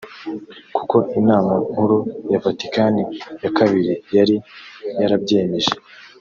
kuko 0.75 0.95
inama 1.19 1.53
nkuru 1.69 1.97
ya 2.31 2.39
Vatikani 2.45 3.03
ya 3.43 3.51
kabiri 3.57 3.93
yari 4.17 4.35
yarabyemeje 5.01 5.73